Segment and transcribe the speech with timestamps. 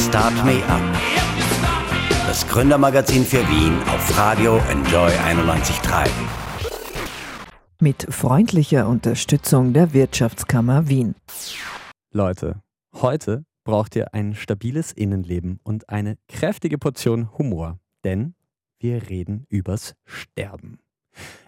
[0.00, 0.80] Start Me Up.
[2.26, 6.08] Das Gründermagazin für Wien auf Radio Enjoy 91.3.
[7.80, 11.16] Mit freundlicher Unterstützung der Wirtschaftskammer Wien.
[12.12, 12.62] Leute,
[12.94, 18.34] heute braucht ihr ein stabiles Innenleben und eine kräftige Portion Humor, denn
[18.78, 20.78] wir reden übers Sterben.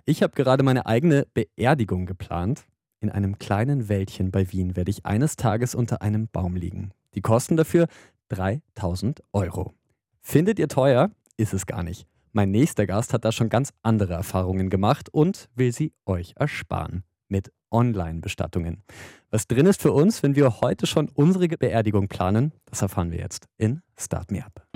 [0.04, 2.64] Ich habe gerade meine eigene Beerdigung geplant.
[3.00, 6.92] In einem kleinen Wäldchen bei Wien werde ich eines Tages unter einem Baum liegen.
[7.14, 7.88] Die Kosten dafür
[8.32, 9.74] 3000 Euro.
[10.20, 11.10] Findet ihr teuer?
[11.36, 12.06] Ist es gar nicht.
[12.32, 17.04] Mein nächster Gast hat da schon ganz andere Erfahrungen gemacht und will sie euch ersparen.
[17.28, 18.82] Mit Online-Bestattungen.
[19.30, 23.18] Was drin ist für uns, wenn wir heute schon unsere Beerdigung planen, das erfahren wir
[23.18, 24.66] jetzt in Start Me Up.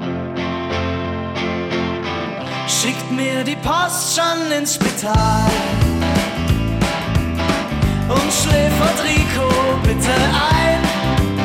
[2.68, 5.50] Schickt mir die Post schon ins Spital
[8.08, 9.48] und schläfert Rico
[9.82, 11.35] bitte ein.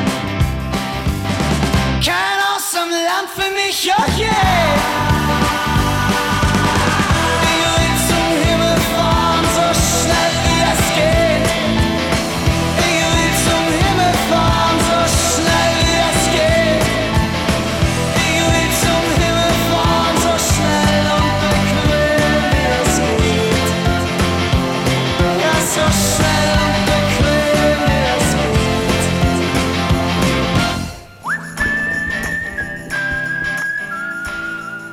[3.34, 5.71] Für mich, oh yeah.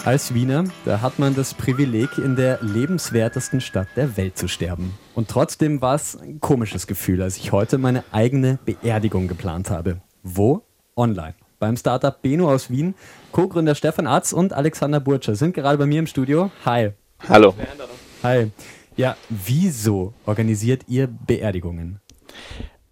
[0.10, 4.98] Als Wiener, da hat man das Privileg, in der lebenswertesten Stadt der Welt zu sterben.
[5.14, 10.02] Und trotzdem war es ein komisches Gefühl, als ich heute meine eigene Beerdigung geplant habe.
[10.24, 10.64] Wo?
[10.96, 11.36] Online.
[11.60, 12.96] Beim Startup Beno aus Wien.
[13.32, 16.50] Co-Gründer Stefan Atz und Alexander Burtscher sind gerade bei mir im Studio.
[16.66, 16.94] Hi.
[17.28, 17.54] Hallo.
[18.23, 18.52] Hi.
[18.98, 22.02] Ja, wieso organisiert ihr Beerdigungen?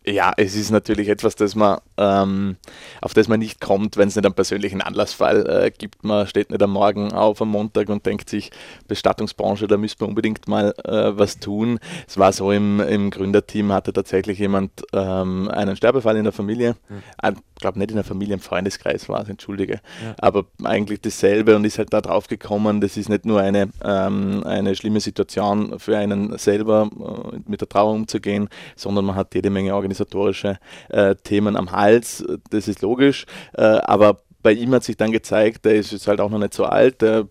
[0.07, 2.55] Ja, es ist natürlich etwas, das man, ähm,
[3.01, 6.05] auf das man nicht kommt, wenn es nicht einen persönlichen Anlassfall äh, gibt.
[6.05, 8.49] Man steht nicht am Morgen auf am Montag und denkt sich,
[8.87, 11.79] Bestattungsbranche, da müsste man unbedingt mal äh, was tun.
[12.07, 16.77] Es war so, im, im Gründerteam hatte tatsächlich jemand ähm, einen Sterbefall in der Familie.
[16.87, 17.03] Mhm.
[17.57, 19.81] Ich glaube nicht in der Familie, im Freundeskreis war es, entschuldige.
[20.03, 20.15] Ja.
[20.19, 24.43] Aber eigentlich dasselbe und ist halt da drauf gekommen, das ist nicht nur eine, ähm,
[24.45, 26.87] eine schlimme Situation für einen selber,
[27.33, 30.59] äh, mit der Trauer umzugehen, sondern man hat jede Menge organisatorische
[30.89, 34.17] äh, Themen am Hals, das ist logisch, äh, aber
[34.47, 37.03] bei ihm hat sich dann gezeigt, der ist jetzt halt auch noch nicht so alt,
[37.03, 37.25] äh,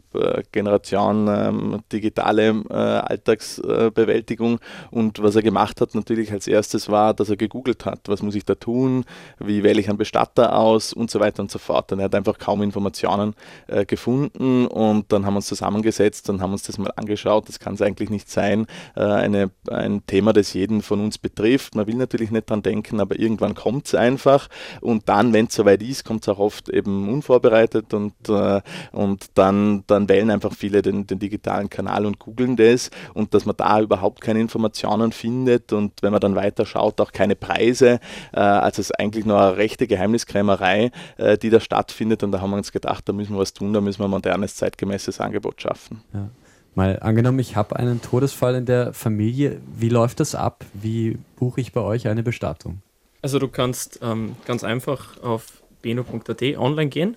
[0.52, 4.58] Generation ähm, digitale äh, Alltagsbewältigung
[4.90, 8.34] und was er gemacht hat natürlich als erstes war, dass er gegoogelt hat, was muss
[8.34, 9.06] ich da tun,
[9.38, 11.90] wie wähle ich einen Bestatter aus und so weiter und so fort.
[11.90, 13.32] Und er hat einfach kaum Informationen
[13.66, 17.48] äh, gefunden und dann haben wir uns zusammengesetzt und haben uns das mal angeschaut.
[17.48, 21.76] Das kann es eigentlich nicht sein, äh, eine, ein Thema, das jeden von uns betrifft.
[21.76, 24.48] Man will natürlich nicht dran denken, aber irgendwann kommt es einfach
[24.82, 28.60] und dann, wenn es soweit ist, kommt es auch oft eben unvorbereitet und, äh,
[28.92, 33.44] und dann, dann wählen einfach viele den, den digitalen Kanal und googeln das und dass
[33.46, 38.00] man da überhaupt keine Informationen findet und wenn man dann weiter schaut, auch keine Preise.
[38.32, 42.40] Äh, also es ist eigentlich nur eine rechte Geheimniskrämerei, äh, die da stattfindet und da
[42.40, 45.20] haben wir uns gedacht, da müssen wir was tun, da müssen wir ein modernes, zeitgemäßes
[45.20, 46.02] Angebot schaffen.
[46.12, 46.28] Ja.
[46.76, 49.62] Mal angenommen, ich habe einen Todesfall in der Familie.
[49.74, 50.66] Wie läuft das ab?
[50.74, 52.82] Wie buche ich bei euch eine Bestattung?
[53.22, 57.16] Also du kannst ähm, ganz einfach auf beno.at online gehen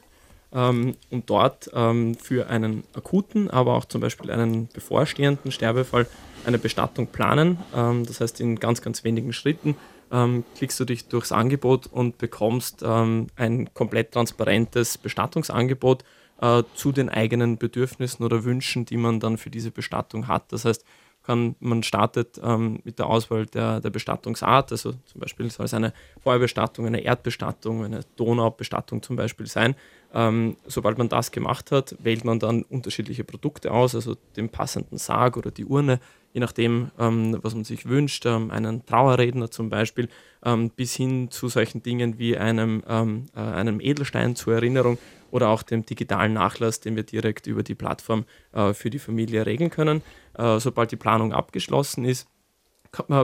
[0.53, 6.07] ähm, und dort ähm, für einen akuten, aber auch zum Beispiel einen bevorstehenden Sterbefall
[6.45, 7.57] eine Bestattung planen.
[7.75, 9.75] Ähm, das heißt, in ganz, ganz wenigen Schritten
[10.11, 16.03] ähm, klickst du dich durchs Angebot und bekommst ähm, ein komplett transparentes Bestattungsangebot
[16.41, 20.51] äh, zu den eigenen Bedürfnissen oder Wünschen, die man dann für diese Bestattung hat.
[20.51, 20.83] Das heißt,
[21.29, 25.75] kann, man startet ähm, mit der Auswahl der, der Bestattungsart, also zum Beispiel soll es
[25.75, 29.75] eine Feuerbestattung, eine Erdbestattung, eine Donaubestattung zum Beispiel sein.
[30.11, 34.97] Ähm, sobald man das gemacht hat, wählt man dann unterschiedliche Produkte aus, also den passenden
[34.97, 35.99] Sarg oder die Urne,
[36.33, 40.09] je nachdem, ähm, was man sich wünscht, ähm, einen Trauerredner zum Beispiel,
[40.43, 44.97] ähm, bis hin zu solchen Dingen wie einem, ähm, äh, einem Edelstein zur Erinnerung
[45.31, 49.45] oder auch dem digitalen Nachlass, den wir direkt über die Plattform äh, für die Familie
[49.45, 50.01] regeln können.
[50.37, 52.27] Äh, sobald die Planung abgeschlossen ist,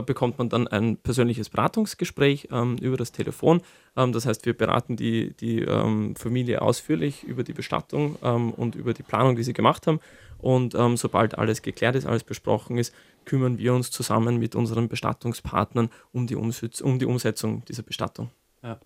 [0.06, 3.62] bekommt man dann ein persönliches Beratungsgespräch ähm, über das Telefon.
[3.96, 8.76] Ähm, das heißt, wir beraten die, die ähm, Familie ausführlich über die Bestattung ähm, und
[8.76, 10.00] über die Planung, die sie gemacht haben.
[10.38, 12.94] Und ähm, sobald alles geklärt ist, alles besprochen ist,
[13.24, 18.30] kümmern wir uns zusammen mit unseren Bestattungspartnern um die, Umsetz um die Umsetzung dieser Bestattung.
[18.62, 18.78] Ja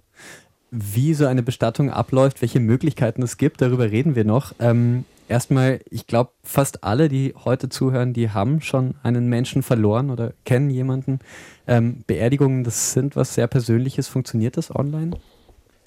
[0.71, 4.55] wie so eine Bestattung abläuft, welche Möglichkeiten es gibt, darüber reden wir noch.
[4.61, 10.11] Ähm, erstmal, ich glaube, fast alle, die heute zuhören, die haben schon einen Menschen verloren
[10.11, 11.19] oder kennen jemanden.
[11.67, 14.09] Ähm, Beerdigungen, das sind was sehr Persönliches.
[14.09, 15.17] Funktioniert das online?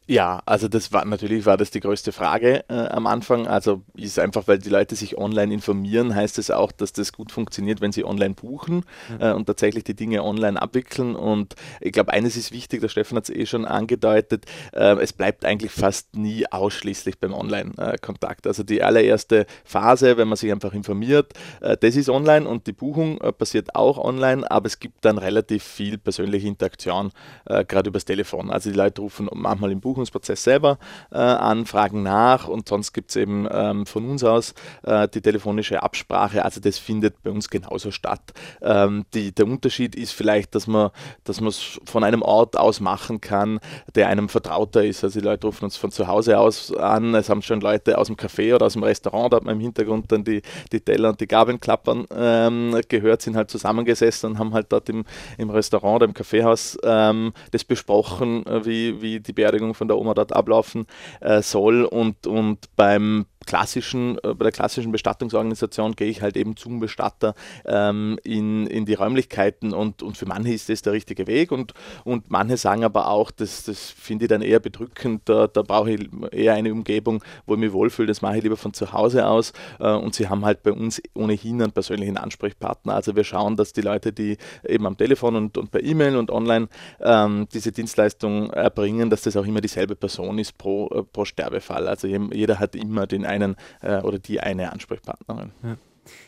[0.05, 3.47] Ja, also das war natürlich war das die größte Frage äh, am Anfang.
[3.47, 7.31] Also ist einfach, weil die Leute sich online informieren, heißt es auch, dass das gut
[7.31, 8.83] funktioniert, wenn sie online buchen
[9.19, 11.15] äh, und tatsächlich die Dinge online abwickeln.
[11.15, 15.13] Und ich glaube, eines ist wichtig, der Stefan hat es eh schon angedeutet, äh, es
[15.13, 18.45] bleibt eigentlich fast nie ausschließlich beim Online-Kontakt.
[18.45, 22.73] Also die allererste Phase, wenn man sich einfach informiert, äh, das ist online und die
[22.73, 27.11] Buchung äh, passiert auch online, aber es gibt dann relativ viel persönliche Interaktion,
[27.45, 28.51] äh, gerade übers Telefon.
[28.51, 30.79] Also die Leute rufen manchmal im Buch Buchungsprozess selber
[31.11, 35.21] äh, an, fragen nach und sonst gibt es eben ähm, von uns aus äh, die
[35.21, 36.43] telefonische Absprache.
[36.43, 38.33] Also das findet bei uns genauso statt.
[38.61, 40.89] Ähm, die, der Unterschied ist vielleicht, dass man
[41.23, 43.59] dass es von einem Ort aus machen kann,
[43.95, 45.03] der einem vertrauter ist.
[45.03, 47.13] Also die Leute rufen uns von zu Hause aus an.
[47.15, 49.61] Es haben schon Leute aus dem Café oder aus dem Restaurant, da hat man im
[49.61, 50.41] Hintergrund dann die,
[50.71, 54.89] die Teller und die Gabeln klappern ähm, gehört, sind halt zusammengesessen und haben halt dort
[54.89, 55.05] im,
[55.37, 59.89] im Restaurant oder im Kaffeehaus ähm, das besprochen, äh, wie, wie die Beerdigung von von
[59.89, 60.87] der Oma dort ablaufen
[61.19, 66.55] äh, soll und, und beim klassischen, äh, bei der klassischen Bestattungsorganisation gehe ich halt eben
[66.57, 67.35] zum Bestatter
[67.65, 71.73] ähm, in, in die Räumlichkeiten und, und für manche ist das der richtige Weg und,
[72.03, 75.91] und manche sagen aber auch, das, das finde ich dann eher bedrückend, da, da brauche
[75.91, 79.27] ich eher eine Umgebung, wo ich mich wohlfühle, das mache ich lieber von zu Hause
[79.27, 82.95] aus äh, und sie haben halt bei uns ohnehin einen persönlichen Ansprechpartner.
[82.95, 84.37] Also wir schauen, dass die Leute, die
[84.67, 86.67] eben am Telefon und, und per E-Mail und online
[87.01, 91.87] ähm, diese Dienstleistung erbringen, dass das auch immer dieselbe Person ist pro, äh, pro Sterbefall.
[91.87, 95.51] Also jeder hat immer den einen äh, oder die eine Ansprechpartnerin.
[95.63, 95.77] Ja.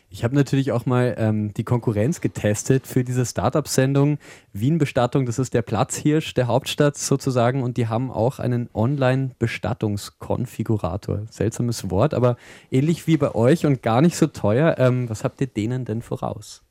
[0.09, 4.19] Ich habe natürlich auch mal ähm, die Konkurrenz getestet für diese Startup-Sendung
[4.53, 5.25] Wien Bestattung.
[5.25, 11.23] Das ist der Platzhirsch der Hauptstadt sozusagen und die haben auch einen Online-Bestattungskonfigurator.
[11.29, 12.37] Seltsames Wort, aber
[12.71, 14.75] ähnlich wie bei euch und gar nicht so teuer.
[14.77, 16.61] Ähm, was habt ihr denen denn voraus?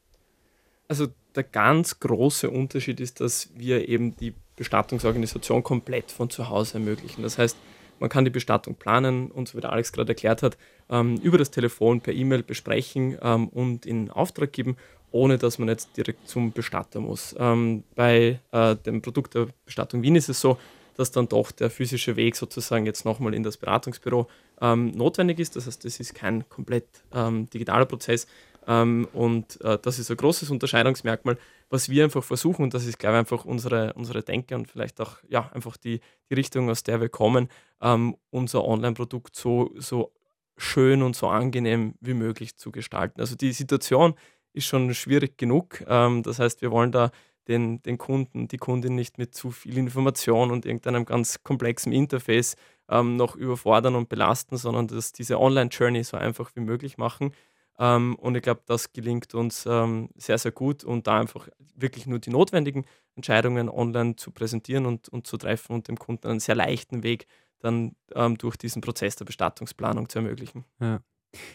[0.89, 6.75] Also der ganz große Unterschied ist, dass wir eben die Bestattungsorganisation komplett von zu Hause
[6.75, 7.23] ermöglichen.
[7.23, 7.57] Das heißt,
[8.01, 10.57] man kann die Bestattung planen und so wie der Alex gerade erklärt hat,
[10.91, 14.77] ähm, über das Telefon per E-Mail besprechen ähm, und in Auftrag geben,
[15.11, 17.35] ohne dass man jetzt direkt zum Bestatter muss.
[17.39, 20.59] Ähm, bei äh, dem Produkt der Bestattung Wien ist es so,
[20.97, 24.29] dass dann doch der physische Weg sozusagen jetzt nochmal in das Beratungsbüro
[24.61, 25.57] ähm, notwendig ist.
[25.57, 28.27] Das heißt, das ist kein komplett ähm, digitaler Prozess.
[28.67, 31.39] Ähm, und äh, das ist ein großes Unterscheidungsmerkmal,
[31.71, 35.01] was wir einfach versuchen, und das ist, glaube ich, einfach unsere, unsere Denke und vielleicht
[35.01, 36.01] auch ja, einfach die,
[36.31, 37.49] die Richtung, aus der wir kommen,
[37.81, 40.13] ähm, unser Online-Produkt so, so
[40.57, 43.21] schön und so angenehm wie möglich zu gestalten.
[43.21, 44.15] Also die Situation
[44.53, 45.85] ist schon schwierig genug.
[45.87, 47.11] Ähm, das heißt, wir wollen da
[47.49, 52.57] den, den Kunden, die Kundin nicht mit zu viel Information und irgendeinem ganz komplexen Interface
[52.89, 57.33] ähm, noch überfordern und belasten, sondern dass diese Online-Journey so einfach wie möglich machen.
[57.79, 62.07] Ähm, und ich glaube, das gelingt uns ähm, sehr, sehr gut und da einfach wirklich
[62.07, 62.85] nur die notwendigen
[63.17, 67.27] Entscheidungen online zu präsentieren und, und zu treffen und dem Kunden einen sehr leichten Weg
[67.61, 70.65] dann ähm, durch diesen Prozess der Bestattungsplanung zu ermöglichen.
[70.81, 71.01] Ja.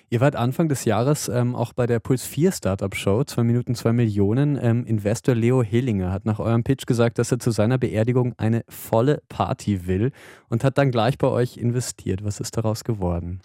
[0.09, 3.75] Ihr wart Anfang des Jahres ähm, auch bei der Puls 4 Startup Show, 2 Minuten
[3.75, 4.59] 2 Millionen.
[4.61, 8.65] Ähm, Investor Leo Hillinger hat nach eurem Pitch gesagt, dass er zu seiner Beerdigung eine
[8.67, 10.11] volle Party will
[10.49, 12.25] und hat dann gleich bei euch investiert.
[12.25, 13.39] Was ist daraus geworden?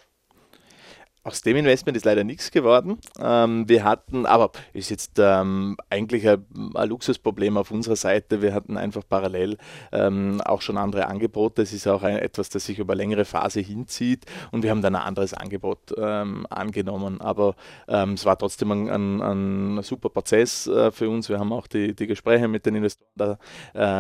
[1.27, 2.99] Aus dem Investment ist leider nichts geworden.
[3.19, 6.45] Ähm, wir hatten, aber ist jetzt ähm, eigentlich ein,
[6.75, 8.43] ein, Luxusproblem auf unserer Seite.
[8.43, 9.57] Wir hatten einfach parallel
[9.91, 11.63] ähm, auch schon andere Angebote.
[11.63, 14.97] Es ist auch ein, etwas, das sich über längere Phase hinzieht und wir haben dann
[14.97, 17.23] ein anderes Angebot ähm, angenommen.
[17.23, 17.55] Aber
[17.89, 21.31] ähm, es war trotzdem ein, ein, ein super Prozess äh, für uns.
[21.31, 23.39] Wir haben auch die, die Gespräche mit den Investoren da,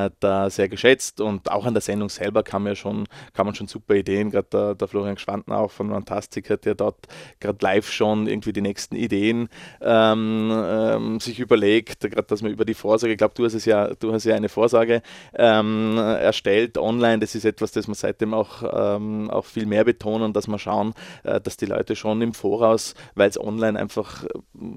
[0.06, 3.54] äh, da, sehr geschätzt und auch an der Sendung selber kam ja schon, kam man
[3.54, 4.30] schon super Ideen.
[4.30, 7.06] Gerade der, der Florian Schwantner auch von Fantastica, der dort
[7.40, 9.48] gerade live schon irgendwie die nächsten Ideen
[9.80, 13.64] ähm, ähm, sich überlegt, gerade dass man über die Vorsage, ich glaube, du hast es
[13.64, 15.02] ja, du hast ja eine Vorsage
[15.34, 18.62] ähm, erstellt online, das ist etwas, das wir seitdem auch,
[18.96, 22.94] ähm, auch viel mehr betonen, dass wir schauen, äh, dass die Leute schon im Voraus,
[23.14, 24.24] weil es online einfach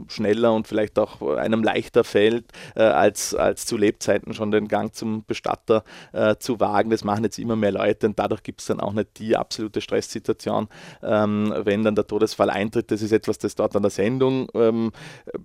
[0.07, 4.93] schneller und vielleicht auch einem leichter fällt, äh, als, als zu Lebzeiten schon den Gang
[4.93, 6.89] zum Bestatter äh, zu wagen.
[6.89, 9.81] Das machen jetzt immer mehr Leute und dadurch gibt es dann auch nicht die absolute
[9.81, 10.67] Stresssituation,
[11.03, 14.49] ähm, wenn dann der Todes Todesfall eintritt, das ist etwas, das dort an der Sendung,
[14.53, 14.91] ähm,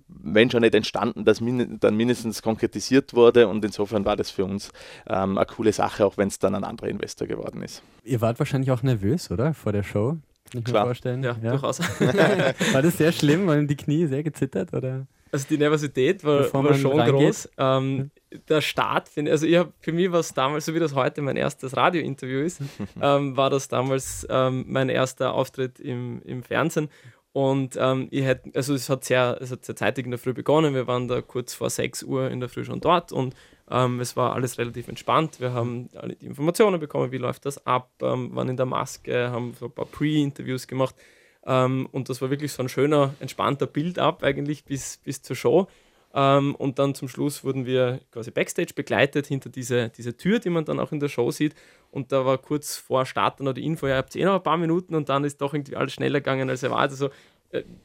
[0.07, 4.45] wenn schon nicht entstanden, das min dann mindestens konkretisiert wurde und insofern war das für
[4.45, 4.71] uns
[5.07, 7.81] ähm, eine coole Sache, auch wenn es dann ein anderer Investor geworden ist.
[8.03, 9.53] Ihr wart wahrscheinlich auch nervös, oder?
[9.53, 10.17] Vor der Show?
[10.51, 10.83] Kann ich Klar.
[10.83, 11.23] mir vorstellen.
[11.23, 11.51] Ja, ja.
[11.51, 11.79] durchaus.
[12.73, 13.47] war das sehr schlimm?
[13.47, 14.73] Waren die Knie sehr gezittert?
[14.73, 15.07] Oder?
[15.33, 17.49] Also die Nervosität war, war schon groß.
[17.57, 18.11] Ähm,
[18.47, 21.37] der Start, also ich habe für mich war es damals, so wie das heute mein
[21.37, 22.61] erstes Radiointerview ist,
[23.01, 26.89] ähm, war das damals ähm, mein erster Auftritt im, im Fernsehen.
[27.31, 30.33] Und ähm, ich hätte, also es hat sehr, es hat sehr zeitig in der Früh
[30.33, 30.75] begonnen.
[30.75, 33.35] Wir waren da kurz vor 6 Uhr in der Früh schon dort und
[33.71, 35.39] Ähm, es war alles relativ entspannt.
[35.39, 39.31] Wir haben alle die Informationen bekommen, wie läuft das ab, ähm, waren in der Maske,
[39.31, 40.95] haben so ein paar Pre-Interviews gemacht.
[41.45, 45.67] Ähm, und das war wirklich so ein schöner, entspannter Build-up eigentlich bis, bis zur Show.
[46.15, 50.51] Ähm, und dann zum Schluss wurden wir quasi backstage begleitet hinter diese, diese Tür, die
[50.51, 51.55] man dann auch in der Show sieht.
[51.89, 54.35] Und da war kurz vor Start dann noch die Info, ja, ihr habt eh noch
[54.35, 56.91] ein paar Minuten und dann ist doch irgendwie alles schneller gegangen, als erwartet.
[56.91, 57.09] Also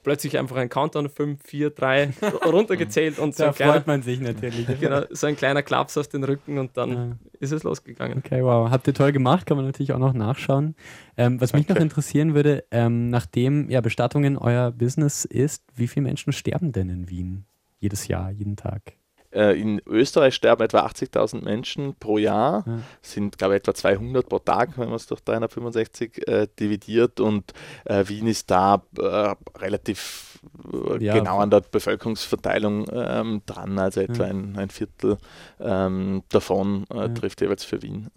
[0.02, 2.12] plötzlich einfach ein Countdown 5, 4, 3
[2.46, 4.66] runtergezählt und so da freut man sich natürlich.
[4.80, 7.16] genau, so ein kleiner Klaps auf den Rücken und dann ja.
[7.40, 8.18] ist es losgegangen.
[8.18, 8.70] Okay, wow.
[8.70, 10.74] Habt ihr toll gemacht, kann man natürlich auch noch nachschauen.
[11.16, 16.04] Ähm, was mich noch interessieren würde, ähm, nachdem ja Bestattungen euer Business ist, wie viele
[16.04, 17.44] Menschen sterben denn in Wien
[17.78, 18.94] jedes Jahr, jeden Tag?
[19.38, 22.78] Äh, in Österreich sterben etwa 80.000 Menschen pro Jahr, ja.
[23.02, 27.20] sind glaube ich etwa 200 pro Tag, wenn man es durch 365 äh, dividiert.
[27.20, 27.52] Und
[27.84, 30.40] äh, Wien ist da äh, relativ
[30.72, 34.30] äh, ja, genau an der Bevölkerungsverteilung ähm, dran, also etwa ja.
[34.30, 35.18] ein, ein, Viertel
[35.60, 38.08] ähm, davon äh, trifft jeweils für Wien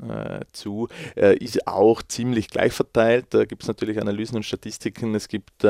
[0.52, 0.88] zu.
[1.16, 5.66] ist auch ziemlich gleich verteilt, da gibt es natürlich Analysen und Statistiken, es gibt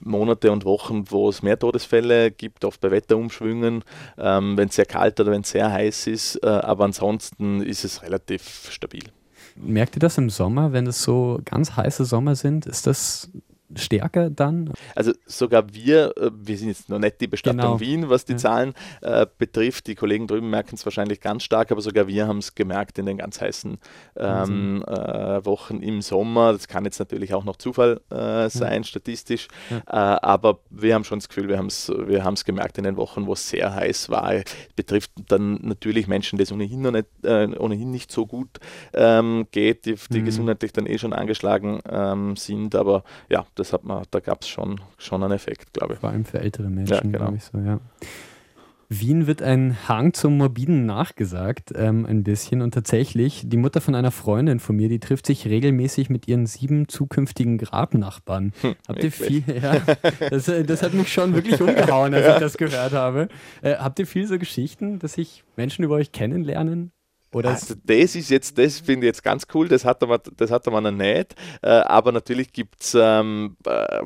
[0.00, 3.84] Monate und Wochen, wo es mehr Todesfälle gibt, oft bei Wetterumschwüngen,
[4.18, 7.84] ähm, wenn es sehr kalt oder wenn es sehr heiß ist, äh, aber ansonsten ist
[7.84, 9.04] es relativ stabil.
[9.56, 12.66] Merkt ihr das im Sommer, wenn es so ganz heiße Sommer sind?
[12.66, 13.30] Ist das
[13.76, 14.72] stärker dann?
[14.94, 17.80] Also sogar wir, äh, wir sind jetzt noch nicht die Bestattung genau.
[17.80, 18.38] Wien, was die ja.
[18.38, 19.86] Zahlen äh, betrifft.
[19.86, 23.06] Die Kollegen drüben merken es wahrscheinlich ganz stark, aber sogar wir haben es gemerkt in
[23.06, 23.78] den ganz heißen
[24.16, 26.52] ähm, äh, Wochen im Sommer.
[26.52, 28.84] Das kann jetzt natürlich auch noch Zufall äh, sein, ja.
[28.84, 29.78] statistisch, ja.
[30.16, 33.26] Äh, aber wir haben schon das Gefühl, wir haben es wir gemerkt in den Wochen,
[33.26, 34.34] wo es sehr heiß war.
[34.76, 38.58] Betrifft dann natürlich Menschen, die es ohnehin, noch nicht, äh, ohnehin nicht so gut
[38.94, 40.24] ähm, geht, die, die mhm.
[40.24, 44.42] gesundheitlich dann eh schon angeschlagen ähm, sind, aber ja, das das hat man, da gab
[44.42, 46.00] es schon, schon einen Effekt, glaube ich.
[46.00, 47.18] Vor allem für ältere Menschen, ja, genau.
[47.18, 47.78] glaube ich so, ja.
[48.88, 52.60] Wien wird ein Hang zum Morbiden nachgesagt, ähm, ein bisschen.
[52.60, 56.44] Und tatsächlich, die Mutter von einer Freundin von mir, die trifft sich regelmäßig mit ihren
[56.46, 58.52] sieben zukünftigen Grabnachbarn.
[58.60, 59.44] Hm, habt ihr viel?
[59.62, 59.80] Ja,
[60.28, 63.28] das, äh, das, hat mich schon wirklich umgehauen, als ich das gehört habe.
[63.62, 66.90] Äh, habt ihr viel so Geschichten, dass sich Menschen über euch kennenlernen?
[67.32, 70.50] Oder also das ist jetzt, das finde ich jetzt ganz cool, das hat man, das
[70.50, 71.34] hat man noch nicht.
[71.62, 74.02] Äh, aber natürlich gibt es ähm, äh,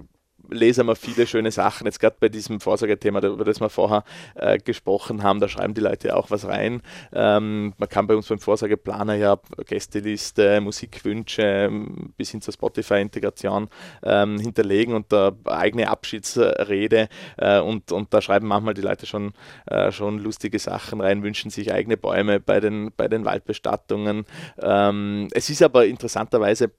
[0.50, 1.86] lesen wir viele schöne Sachen.
[1.86, 5.80] Jetzt gerade bei diesem Vorsorgethema, über das wir vorher äh, gesprochen haben, da schreiben die
[5.80, 6.82] Leute auch was rein.
[7.12, 13.68] Ähm, man kann bei uns beim Vorsorgeplaner ja Gästeliste, Musikwünsche ähm, bis hin zur Spotify-Integration
[14.02, 19.32] ähm, hinterlegen und da eigene Abschiedsrede äh, und, und da schreiben manchmal die Leute schon,
[19.66, 24.24] äh, schon lustige Sachen rein, wünschen sich eigene Bäume bei den, bei den Waldbestattungen.
[24.60, 26.70] Ähm, es ist aber interessanterweise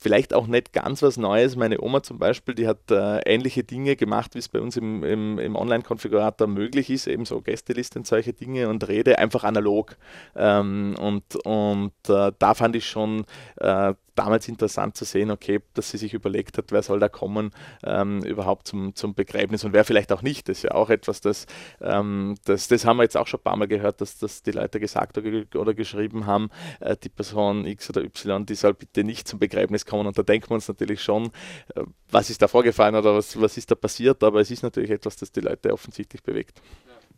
[0.00, 1.56] vielleicht auch nicht ganz was Neues.
[1.56, 5.04] Meine Oma zum Beispiel, die hat äh, ähnliche Dinge gemacht, wie es bei uns im,
[5.04, 9.96] im, im Online-Konfigurator möglich ist, eben so Gästelisten, solche Dinge und Rede einfach analog.
[10.36, 13.24] Ähm, und und äh, da fand ich schon
[13.56, 17.50] äh, damals interessant zu sehen, okay, dass sie sich überlegt hat, wer soll da kommen
[17.84, 20.48] ähm, überhaupt zum, zum Begräbnis und wer vielleicht auch nicht.
[20.48, 21.46] Das ist ja auch etwas, das,
[21.80, 24.52] ähm, das, das haben wir jetzt auch schon ein paar Mal gehört, dass, dass die
[24.52, 29.26] Leute gesagt oder, geschrieben haben, äh, die Person X oder Y, die soll bitte nicht
[29.26, 30.06] zum Begräbnis kommen.
[30.06, 31.26] Und da denken wir uns natürlich schon,
[31.74, 34.90] äh, was ist da vorgefallen oder was, was ist da passiert, aber es ist natürlich
[34.90, 36.60] etwas, das die Leute offensichtlich bewegt.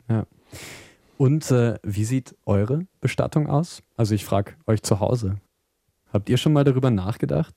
[0.08, 0.26] Ja.
[1.18, 3.82] Und äh, wie sieht eure Bestattung aus?
[3.96, 5.40] Also ich frage euch zu Hause.
[6.16, 7.54] Habt ihr schon mal darüber nachgedacht?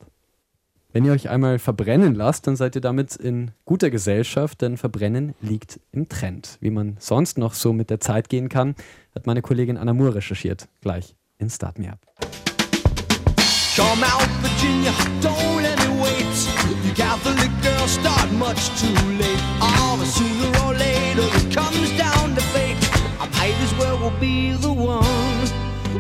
[0.91, 5.33] Wenn ihr euch einmal verbrennen lasst, dann seid ihr damit in guter Gesellschaft, denn Verbrennen
[5.39, 6.57] liegt im Trend.
[6.59, 8.75] Wie man sonst noch so mit der Zeit gehen kann,
[9.15, 10.67] hat meine Kollegin Anna Moore recherchiert.
[10.81, 11.99] Gleich in Start Me Up.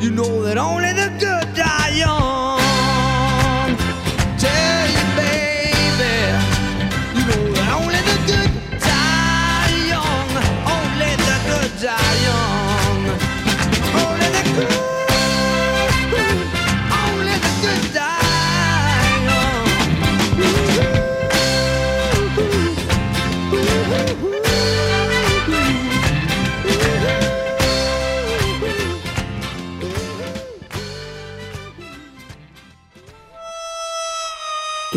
[0.01, 2.28] You know that only the good die young.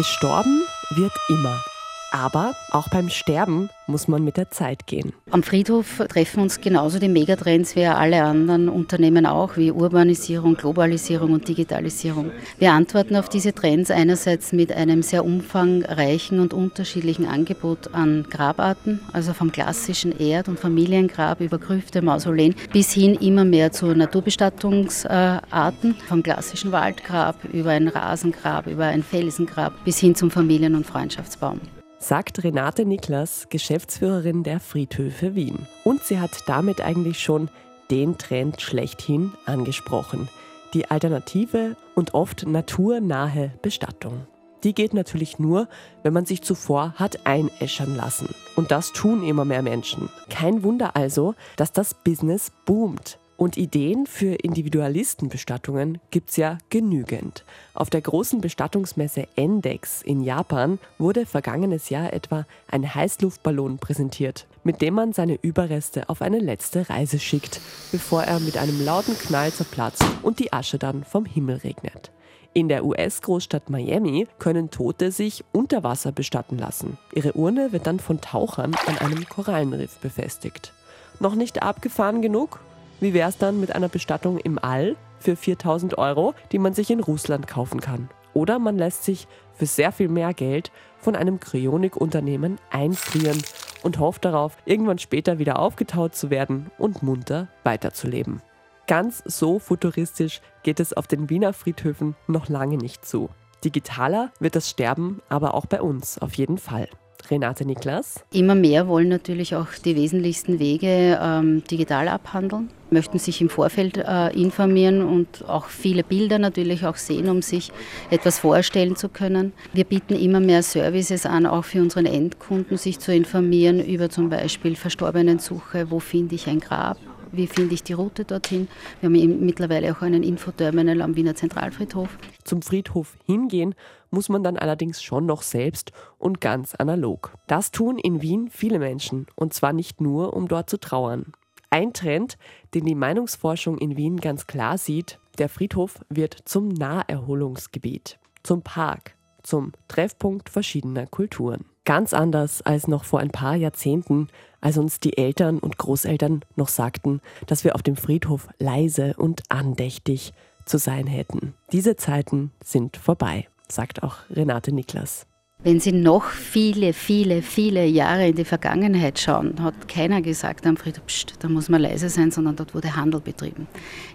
[0.03, 1.63] Gestorben wird immer.
[2.13, 5.15] Aber auch beim Sterben muss man mit der Zeit gehen.
[5.31, 11.33] Am Friedhof treffen uns genauso die Megatrends wie alle anderen Unternehmen auch, wie Urbanisierung, Globalisierung
[11.33, 12.31] und Digitalisierung.
[12.59, 19.01] Wir antworten auf diese Trends einerseits mit einem sehr umfangreichen und unterschiedlichen Angebot an Grabarten,
[19.15, 25.95] also vom klassischen Erd- und Familiengrab über Grüfte, Mausoleen bis hin immer mehr zu Naturbestattungsarten,
[26.07, 31.59] vom klassischen Waldgrab über ein Rasengrab, über ein Felsengrab bis hin zum Familien- und Freundschaftsbaum
[32.03, 35.67] sagt Renate Niklas, Geschäftsführerin der Friedhöfe Wien.
[35.85, 37.49] Und sie hat damit eigentlich schon
[37.91, 40.29] den Trend schlechthin angesprochen.
[40.75, 44.27] Die alternative und oft naturnahe Bestattung.
[44.65, 45.69] Die geht natürlich nur,
[46.03, 48.29] wenn man sich zuvor hat einäschern lassen.
[48.57, 50.09] Und das tun immer mehr Menschen.
[50.31, 53.19] Kein Wunder also, dass das Business boomt.
[53.43, 57.45] Und Ideen für Individualistenbestattungen gibt's ja genügend.
[57.75, 64.81] Auf der großen Bestattungsmesse Endex in Japan wurde vergangenes Jahr etwa ein Heißluftballon präsentiert, mit
[64.81, 69.51] dem man seine Überreste auf eine letzte Reise schickt, bevor er mit einem lauten Knall
[69.51, 72.13] zerplatzt und die Asche dann vom Himmel regnet.
[72.55, 76.97] In der US-Großstadt Miami können Tote sich unter Wasser bestatten lassen.
[77.13, 80.73] Ihre Urne wird dann von Tauchern an einem Korallenriff befestigt.
[81.19, 82.61] Noch nicht abgefahren genug?
[83.03, 86.89] Wie wäre es dann mit einer Bestattung im All für 4000 Euro, die man sich
[86.89, 88.09] in Russland kaufen kann?
[88.33, 93.43] Oder man lässt sich für sehr viel mehr Geld von einem Kryonikunternehmen einfrieren
[93.83, 98.41] und hofft darauf, irgendwann später wieder aufgetaut zu werden und munter weiterzuleben.
[98.87, 103.31] Ganz so futuristisch geht es auf den Wiener Friedhöfen noch lange nicht zu.
[103.65, 106.89] Digitaler wird das Sterben aber auch bei uns auf jeden Fall.
[107.31, 108.25] Renate Niklas.
[108.33, 113.97] Immer mehr wollen natürlich auch die wesentlichsten Wege ähm, digital abhandeln, möchten sich im Vorfeld
[113.97, 117.73] äh, informieren und auch viele Bilder natürlich auch sehen, um sich
[118.11, 119.53] etwas vorstellen zu können.
[119.73, 124.29] Wir bieten immer mehr Services an, auch für unseren Endkunden, sich zu informieren über zum
[124.29, 126.99] Beispiel Verstorbenensuche, wo finde ich ein Grab,
[127.33, 128.69] wie finde ich die Route dorthin.
[129.01, 132.11] Wir haben mittlerweile auch einen Infoterminal am Wiener Zentralfriedhof.
[132.45, 133.75] Zum Friedhof hingehen
[134.13, 137.33] muss man dann allerdings schon noch selbst und ganz analog.
[137.49, 141.33] Das tun in Wien viele Menschen und zwar nicht nur, um dort zu trauern.
[141.71, 142.37] Ein Trend,
[142.75, 149.15] den die Meinungsforschung in Wien ganz klar sieht, der Friedhof wird zum Naherholungsgebiet, zum Park,
[149.43, 151.65] zum Treffpunkt verschiedener Kulturen.
[151.85, 154.29] Ganz anders als noch vor ein paar Jahrzehnten,
[154.61, 159.43] als uns die Eltern und Großeltern noch sagten, dass wir auf dem Friedhof leise und
[159.49, 160.33] andächtig
[160.65, 161.55] zu sein hätten.
[161.73, 165.27] Diese Zeiten sind vorbei, sagt auch Renate Niklas.
[165.65, 170.77] Wenn Sie noch viele, viele, viele Jahre in die Vergangenheit schauen, hat keiner gesagt am
[170.77, 173.69] Friedhof, pst, da muss man leise sein, sondern dort wurde Handel betrieben.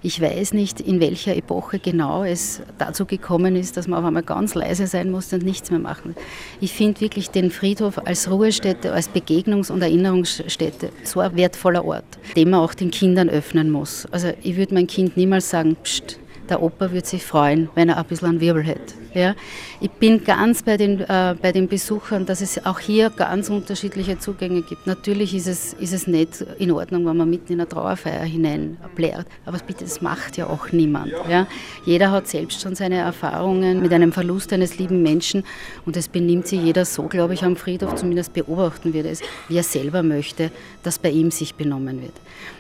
[0.04, 4.24] Ich weiß nicht, in welcher Epoche genau es dazu gekommen ist, dass man auf einmal
[4.24, 6.18] ganz leise sein musste und nichts mehr machen.
[6.60, 12.04] Ich finde wirklich den Friedhof als Ruhestätte, als Begegnungs- und Erinnerungsstätte so ein wertvoller Ort,
[12.36, 14.06] den man auch den Kindern öffnen muss.
[14.12, 17.98] Also ich würde mein Kind niemals sagen, pst, der Opa würde sich freuen, wenn er
[17.98, 18.96] ein bisschen einen Wirbel hätte.
[19.18, 19.36] Ja?
[19.82, 24.20] Ich bin ganz bei den, äh, bei den Besuchern, dass es auch hier ganz unterschiedliche
[24.20, 24.88] Zugänge gibt.
[24.88, 29.28] Natürlich ist es, ist es nicht in Ordnung, wenn man mitten in eine Trauerfeier hineinblärt,
[29.46, 31.12] aber bitte, das macht ja auch niemand.
[31.30, 31.48] Ja?
[31.86, 35.44] Jeder hat selbst schon seine Erfahrungen mit einem Verlust eines lieben Menschen
[35.86, 39.58] und es benimmt sich jeder so, glaube ich, am Friedhof, zumindest beobachten wir das, wie
[39.58, 40.52] er selber möchte,
[40.84, 42.14] dass bei ihm sich benommen wird.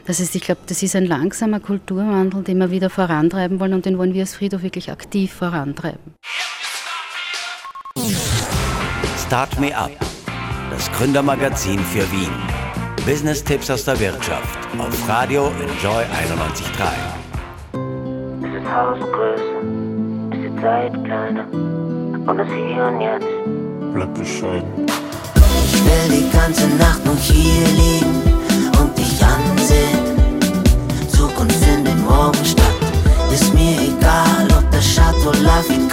[0.05, 3.85] Das heißt, ich glaube, das ist ein langsamer Kulturwandel, den wir wieder vorantreiben wollen und
[3.85, 6.13] den wollen wir als Friedhof wirklich aktiv vorantreiben.
[9.27, 9.91] Start Me Up,
[10.71, 12.31] das Gründermagazin für Wien.
[13.05, 17.17] Business-Tipps aus der Wirtschaft auf Radio Enjoy 91.3.
[18.41, 19.61] Es ist Haus größer,
[20.31, 24.85] ist die Zeit kleiner und das Hier und Jetzt bleibt bescheiden.
[25.65, 28.21] Ich will die ganze Nacht nur hier liegen
[28.79, 29.99] und dich ansehen.
[31.09, 32.65] Zukunft findet morgen statt.
[33.33, 35.86] Ist mir egal, ob das Chateau Lafite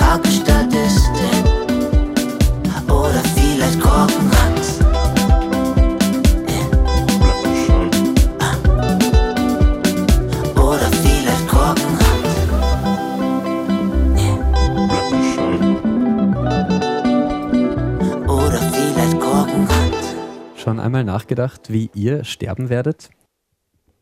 [21.34, 23.10] nachgedacht, wie ihr sterben werdet?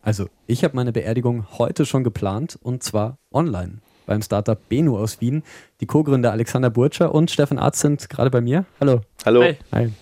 [0.02, 5.20] Also, ich habe meine Beerdigung heute schon geplant und zwar online beim Startup Benu aus
[5.20, 5.42] Wien.
[5.80, 8.66] Die Co-Gründer Alexander Burtscher und Stefan Arzt sind gerade bei mir.
[8.80, 9.00] Hallo.
[9.24, 9.42] Hallo.
[9.42, 9.56] Hi.
[9.72, 9.92] Hi.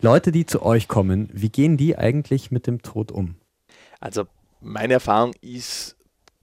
[0.00, 3.34] Leute, die zu euch kommen, wie gehen die eigentlich mit dem Tod um?
[3.98, 4.26] Also
[4.60, 5.96] meine Erfahrung ist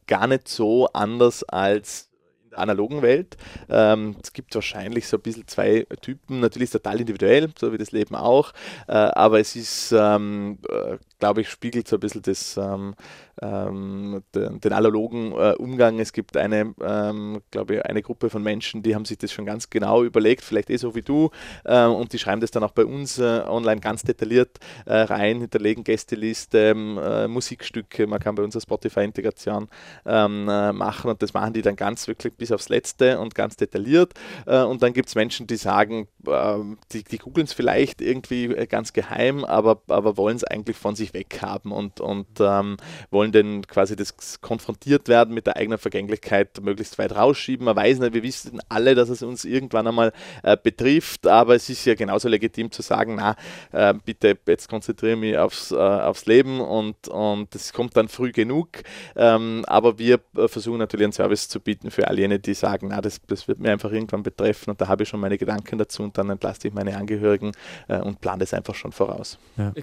[0.07, 2.09] gar nicht so anders als
[2.55, 3.37] analogen Welt.
[3.69, 6.39] Ähm, es gibt wahrscheinlich so ein bisschen zwei Typen.
[6.39, 8.53] Natürlich ist total individuell, so wie das Leben auch.
[8.87, 12.95] Äh, aber es ist, ähm, äh, glaube ich, spiegelt so ein bisschen das, ähm,
[13.41, 16.01] ähm den, den, analogen äh, Umgang.
[16.01, 19.45] Es gibt eine, ähm, glaube ich, eine Gruppe von Menschen, die haben sich das schon
[19.45, 21.29] ganz genau überlegt, vielleicht eh so wie du,
[21.63, 25.39] äh, und die schreiben das dann auch bei uns äh, online ganz detailliert äh, rein,
[25.39, 29.69] hinterlegen Gästeliste, Musikstücke, man kann bei uns eine Spotify-Integration
[30.05, 34.13] ähm, machen und das machen die dann ganz wirklich bis aufs Letzte und ganz detailliert.
[34.45, 38.91] und dann gibt es Menschen, die sagen, ähm, die, die googeln es vielleicht irgendwie ganz
[38.91, 42.77] geheim, aber, aber wollen es eigentlich von sich weghaben und, und ähm,
[43.11, 47.65] wollen denn quasi das konfrontiert werden mit der eigenen Vergänglichkeit möglichst weit rausschieben.
[47.65, 51.69] Man weiß nicht, wir wissen alle, dass es uns irgendwann einmal äh, betrifft, aber es
[51.69, 53.35] ist ja genauso legitim zu sagen, na,
[53.71, 58.31] äh, bitte jetzt konzentriere mich aufs, äh, aufs Leben und, und das kommt dann früh
[58.31, 58.69] genug.
[59.15, 62.87] Ähm, aber wir äh, versuchen natürlich einen Service zu bieten für all jene, die sagen,
[62.89, 65.77] na, das, das wird mir einfach irgendwann betreffen und da habe ich schon meine Gedanken
[65.77, 67.51] dazu und dann entlasse ich meine Angehörigen
[67.87, 69.37] äh, und plane das einfach schon voraus.
[69.57, 69.73] Ja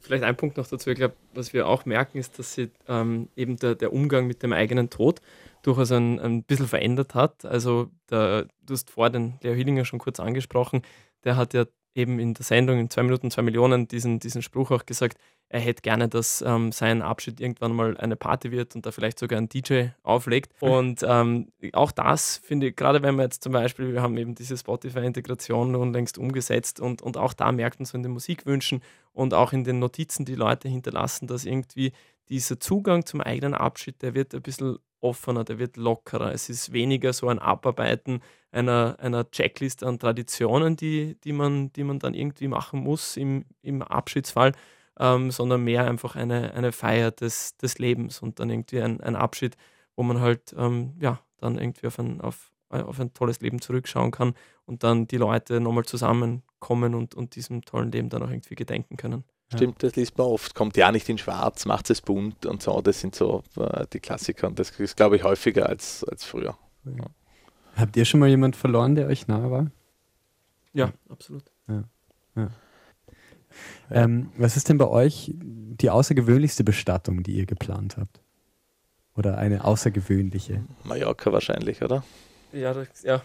[0.00, 0.90] vielleicht ein Punkt noch dazu.
[0.90, 4.42] Ich glaube, was wir auch merken, ist, dass sich ähm, eben der, der, Umgang mit
[4.42, 5.20] dem eigenen Tod
[5.62, 7.44] durchaus ein, ein bisschen verändert hat.
[7.44, 10.82] Also, der, du hast vor den Leo Hillinger schon kurz angesprochen,
[11.24, 14.70] der hat ja eben in der Sendung in zwei Minuten, zwei Millionen diesen, diesen Spruch
[14.70, 18.86] auch gesagt, er hätte gerne, dass ähm, sein Abschied irgendwann mal eine Party wird und
[18.86, 20.52] da vielleicht sogar ein DJ auflegt.
[20.60, 24.34] Und ähm, auch das finde ich, gerade wenn wir jetzt zum Beispiel, wir haben eben
[24.34, 28.82] diese Spotify-Integration nun längst umgesetzt und, und auch da merkt man so in den Musikwünschen
[29.12, 31.92] und auch in den Notizen, die Leute hinterlassen, dass irgendwie
[32.28, 36.32] dieser Zugang zum eigenen Abschied, der wird ein bisschen offener, der wird lockerer.
[36.32, 38.22] Es ist weniger so ein Abarbeiten
[38.54, 43.44] einer, einer Checkliste an Traditionen, die, die, man, die man dann irgendwie machen muss im,
[43.62, 44.52] im Abschiedsfall,
[44.98, 49.16] ähm, sondern mehr einfach eine, eine Feier des, des Lebens und dann irgendwie ein, ein
[49.16, 49.56] Abschied,
[49.96, 54.34] wo man halt ja, dann irgendwie auf ein, auf, auf ein tolles Leben zurückschauen kann
[54.66, 58.96] und dann die Leute nochmal zusammenkommen und, und diesem tollen Leben dann auch irgendwie gedenken
[58.96, 59.24] können.
[59.52, 60.54] Stimmt, das liest man oft.
[60.54, 62.80] Kommt ja nicht in schwarz, macht es bunt und so.
[62.80, 66.56] Das sind so äh, die Klassiker und das ist, glaube ich, häufiger als, als früher.
[66.84, 67.04] Ja.
[67.76, 69.70] Habt ihr schon mal jemanden verloren, der euch nahe war?
[70.72, 71.44] Ja, absolut.
[71.68, 71.84] Ja.
[72.36, 72.50] Ja.
[73.90, 78.20] Ähm, was ist denn bei euch die außergewöhnlichste Bestattung, die ihr geplant habt?
[79.16, 80.64] Oder eine außergewöhnliche?
[80.82, 82.02] Mallorca wahrscheinlich, oder?
[82.52, 83.22] Ja, das, ja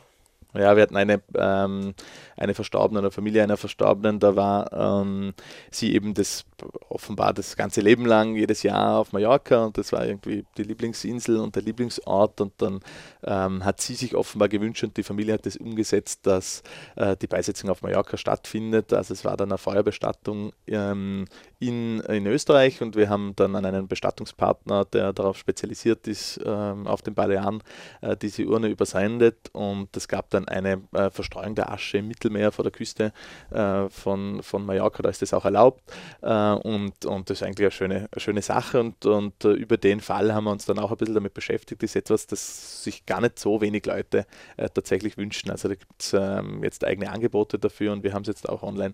[0.53, 1.93] ja, wir hatten eine, ähm,
[2.35, 5.33] eine Verstorbene oder Familie einer Verstorbenen, da war ähm,
[5.69, 6.45] sie eben das
[6.89, 9.65] offenbar das ganze Leben lang, jedes Jahr auf Mallorca.
[9.65, 12.41] Und das war irgendwie die Lieblingsinsel und der Lieblingsort.
[12.41, 12.79] Und dann
[13.23, 16.63] ähm, hat sie sich offenbar gewünscht und die Familie hat das umgesetzt, dass
[16.95, 18.93] äh, die Beisetzung auf Mallorca stattfindet.
[18.93, 21.25] Also es war dann eine Feuerbestattung ähm,
[21.59, 22.81] in, in Österreich.
[22.81, 27.62] Und wir haben dann an einen Bestattungspartner, der darauf spezialisiert ist, ähm, auf den Balearen,
[28.01, 29.49] äh, diese Urne übersendet.
[29.53, 33.12] Und es gab dann eine äh, Verstreuung der Asche im Mittelmeer vor der Küste
[33.52, 35.82] äh, von, von Mallorca, da ist das auch erlaubt
[36.21, 39.78] äh, und, und das ist eigentlich eine schöne, eine schöne Sache und, und äh, über
[39.78, 42.84] den Fall haben wir uns dann auch ein bisschen damit beschäftigt, das ist etwas, das
[42.84, 44.25] sich gar nicht so wenig Leute
[44.58, 45.52] äh, tatsächlich wünschen.
[45.52, 48.63] Also da gibt es ähm, jetzt eigene Angebote dafür und wir haben es jetzt auch
[48.63, 48.93] online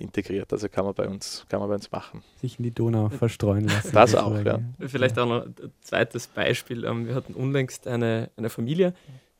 [0.00, 2.22] integriert, also kann man bei uns, kann man bei uns machen machen.
[2.40, 3.92] Sich in die Donau verstreuen lassen.
[3.92, 4.60] Das auch, ja.
[4.86, 6.84] Vielleicht auch noch ein zweites Beispiel.
[6.84, 8.94] Ähm, wir hatten unlängst eine, eine Familie,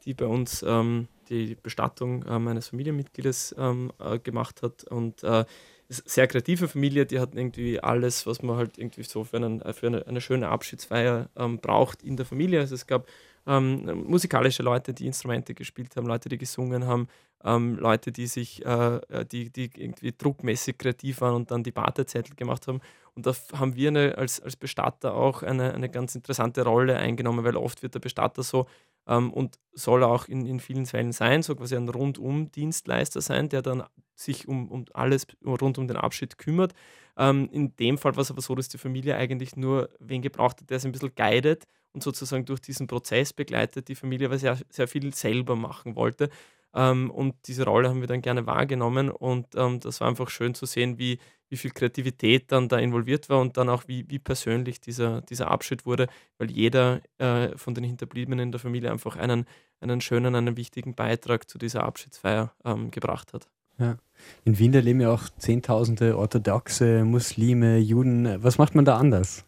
[0.04, 5.44] die bei uns ähm, die Bestattung ähm, eines Familienmitgliedes ähm, äh, gemacht hat und äh,
[5.88, 9.88] sehr kreative Familie, die hatten irgendwie alles, was man halt irgendwie so für, einen, für
[9.88, 12.60] eine, eine schöne Abschiedsfeier ähm, braucht in der Familie.
[12.60, 13.08] Also es gab
[13.46, 17.08] ähm, musikalische Leute, die Instrumente gespielt haben, Leute, die gesungen haben,
[17.42, 21.74] ähm, Leute, die sich, äh, äh, die, die irgendwie druckmäßig kreativ waren und dann die
[21.74, 22.80] Wartezettel gemacht haben.
[23.14, 27.44] Und da haben wir eine, als, als Bestatter auch eine, eine ganz interessante Rolle eingenommen,
[27.44, 28.66] weil oft wird der Bestatter so
[29.06, 33.62] ähm, und soll auch in, in vielen Fällen sein, so quasi ein Rundum-Dienstleister sein, der
[33.62, 33.84] dann
[34.14, 36.74] sich um, um alles rund um den Abschied kümmert.
[37.16, 40.60] Ähm, in dem Fall war es aber so, dass die Familie eigentlich nur wen gebraucht
[40.60, 44.38] hat, der es ein bisschen guidet und sozusagen durch diesen Prozess begleitet, die Familie aber
[44.38, 46.28] sehr, sehr viel selber machen wollte.
[46.74, 50.54] Ähm, und diese Rolle haben wir dann gerne wahrgenommen und ähm, das war einfach schön
[50.54, 54.20] zu sehen, wie, wie viel Kreativität dann da involviert war und dann auch wie, wie
[54.20, 56.06] persönlich dieser, dieser Abschied wurde,
[56.38, 59.46] weil jeder äh, von den Hinterbliebenen der Familie einfach einen,
[59.80, 63.48] einen schönen, einen wichtigen Beitrag zu dieser Abschiedsfeier ähm, gebracht hat.
[63.78, 63.96] Ja.
[64.44, 68.42] In Wien, leben ja auch Zehntausende orthodoxe Muslime, Juden.
[68.42, 69.44] Was macht man da anders?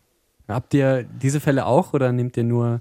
[0.49, 2.81] Habt ihr diese Fälle auch oder nehmt ihr nur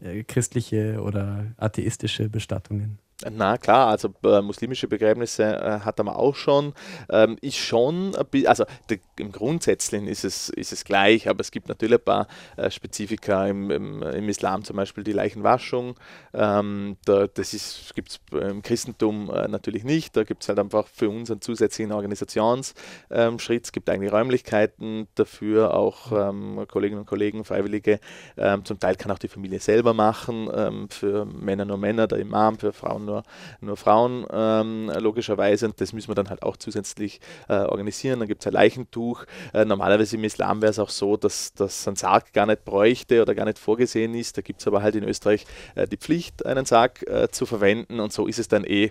[0.00, 2.98] äh, christliche oder atheistische Bestattungen?
[3.30, 6.74] Na klar, also äh, muslimische Begräbnisse äh, hat man auch schon.
[7.10, 8.12] Ähm, ist schon,
[8.46, 12.26] also die, im Grundsätzlichen ist es, ist es gleich, aber es gibt natürlich ein paar
[12.56, 15.94] äh, Spezifika im, im, im, Islam, zum Beispiel die Leichenwaschung.
[16.34, 20.16] Ähm, da, das gibt es im Christentum äh, natürlich nicht.
[20.16, 23.64] Da gibt es halt einfach für uns einen zusätzlichen Organisationsschritt.
[23.64, 28.00] Es gibt eigentlich Räumlichkeiten dafür, auch ähm, Kolleginnen und Kollegen, Freiwillige.
[28.36, 32.18] Ähm, zum Teil kann auch die Familie selber machen, ähm, für Männer nur Männer, der
[32.18, 33.22] Imam, für Frauen nur nur,
[33.60, 35.66] nur Frauen, ähm, logischerweise.
[35.66, 38.20] Und das müssen wir dann halt auch zusätzlich äh, organisieren.
[38.20, 39.24] Dann gibt es ein Leichentuch.
[39.52, 43.22] Äh, normalerweise im Islam wäre es auch so, dass, dass ein Sarg gar nicht bräuchte
[43.22, 44.36] oder gar nicht vorgesehen ist.
[44.36, 45.44] Da gibt es aber halt in Österreich
[45.74, 48.00] äh, die Pflicht, einen Sarg äh, zu verwenden.
[48.00, 48.90] Und so ist es dann eh,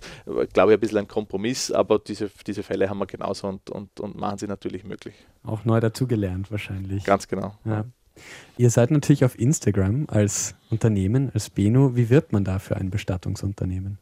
[0.53, 1.71] glaube ich, ein bisschen ein Kompromiss.
[1.71, 5.15] Aber diese, diese Fälle haben wir genauso und, und, und machen sie natürlich möglich.
[5.43, 7.03] Auch neu dazugelernt wahrscheinlich.
[7.03, 7.55] Ganz genau.
[7.65, 7.85] Ja.
[8.57, 11.95] Ihr seid natürlich auf Instagram als Unternehmen, als Beno.
[11.95, 13.97] Wie wird man da für ein Bestattungsunternehmen?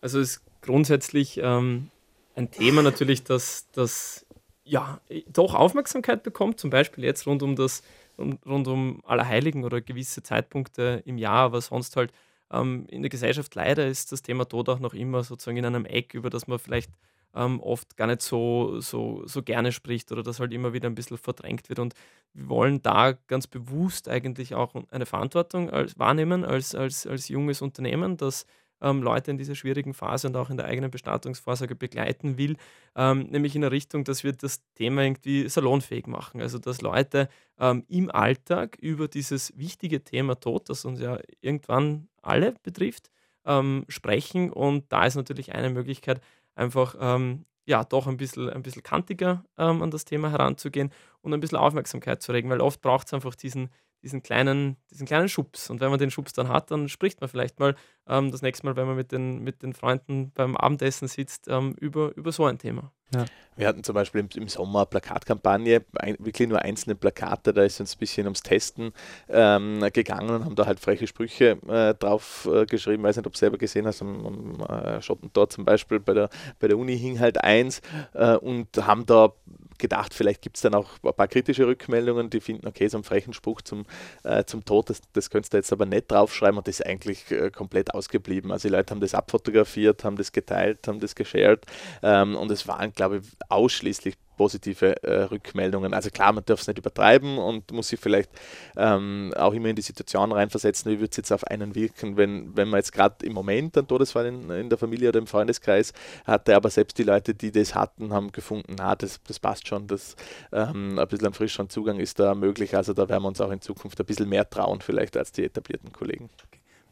[0.00, 1.90] Also ist grundsätzlich ähm,
[2.34, 4.26] ein Thema natürlich, das, das
[4.64, 7.82] ja doch Aufmerksamkeit bekommt, zum Beispiel jetzt rund um das
[8.18, 12.12] rund um Allerheiligen oder gewisse Zeitpunkte im Jahr, aber sonst halt
[12.50, 15.84] ähm, in der Gesellschaft leider ist das Thema Tod auch noch immer sozusagen in einem
[15.84, 16.90] Eck, über das man vielleicht
[17.34, 20.94] ähm, oft gar nicht so, so, so gerne spricht oder das halt immer wieder ein
[20.94, 21.78] bisschen verdrängt wird.
[21.78, 21.94] Und
[22.32, 27.62] wir wollen da ganz bewusst eigentlich auch eine Verantwortung als, wahrnehmen als, als, als junges
[27.62, 28.46] Unternehmen, dass
[28.80, 32.56] ähm, Leute in dieser schwierigen Phase und auch in der eigenen Bestattungsvorsorge begleiten will,
[32.96, 36.40] ähm, nämlich in der Richtung, dass wir das Thema irgendwie salonfähig machen.
[36.40, 42.08] Also dass Leute ähm, im Alltag über dieses wichtige Thema Tod, das uns ja irgendwann
[42.22, 43.10] alle betrifft,
[43.44, 44.52] ähm, sprechen.
[44.52, 46.20] Und da ist natürlich eine Möglichkeit,
[46.54, 51.34] einfach ähm, ja, doch ein bisschen, ein bisschen kantiger ähm, an das Thema heranzugehen und
[51.34, 53.68] ein bisschen Aufmerksamkeit zu regen, weil oft braucht es einfach diesen,
[54.02, 55.70] diesen kleinen, diesen kleinen Schubs.
[55.70, 57.74] Und wenn man den Schubs dann hat, dann spricht man vielleicht mal
[58.06, 61.74] ähm, das nächste Mal, wenn man mit den, mit den Freunden beim Abendessen sitzt, ähm,
[61.80, 62.92] über, über so ein Thema.
[63.14, 63.24] Ja.
[63.58, 67.80] Wir hatten zum Beispiel im, im Sommer Plakatkampagne, ein, wirklich nur einzelne Plakate, da ist
[67.80, 68.92] uns ein bisschen ums Testen
[69.28, 73.02] ähm, gegangen und haben da halt freche Sprüche äh, drauf äh, geschrieben.
[73.02, 76.14] Ich weiß nicht, ob du selber gesehen hast, am, am äh, Schottentor zum Beispiel bei
[76.14, 77.82] der, bei der Uni hing halt eins
[78.14, 79.32] äh, und haben da
[79.78, 83.04] gedacht, vielleicht gibt es dann auch ein paar kritische Rückmeldungen, die finden, okay, so einen
[83.04, 83.86] frechen Spruch zum,
[84.24, 87.30] äh, zum Tod, das, das könntest du jetzt aber nicht draufschreiben und das ist eigentlich
[87.30, 88.52] äh, komplett ausgeblieben.
[88.52, 91.64] Also die Leute haben das abfotografiert, haben das geteilt, haben das geshared
[92.02, 95.94] ähm, und es waren, glaube ich, ausschließlich positive äh, Rückmeldungen.
[95.94, 98.30] Also klar, man darf es nicht übertreiben und muss sich vielleicht
[98.76, 102.56] ähm, auch immer in die Situation reinversetzen, wie wird es jetzt auf einen wirken, wenn,
[102.56, 105.92] wenn man jetzt gerade im Moment einen Todesfall in, in, der Familie oder im Freundeskreis
[106.24, 109.86] hatte, aber selbst die Leute, die das hatten, haben gefunden, na, das, das passt schon,
[109.86, 110.16] das,
[110.52, 112.76] ähm, ein bisschen ein frischeren Zugang ist da möglich.
[112.76, 115.44] Also da werden wir uns auch in Zukunft ein bisschen mehr trauen, vielleicht als die
[115.44, 116.30] etablierten Kollegen.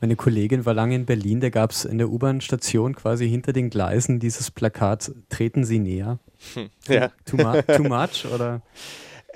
[0.01, 3.71] Meine Kollegin war lange in Berlin, da gab es in der U-Bahn-Station quasi hinter den
[3.71, 6.19] Gleisen dieses Plakat, treten Sie näher.
[6.55, 7.09] Hm, ja.
[7.25, 7.39] Too,
[7.77, 8.61] too much oder?